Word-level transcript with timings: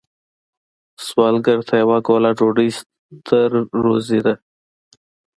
سوالګر 1.05 1.59
ته 1.67 1.73
یوه 1.81 1.97
ګوله 2.07 2.31
ډوډۍ 2.37 2.69
ستر 2.79 3.49
روزی 3.83 4.19
ده 4.25 4.33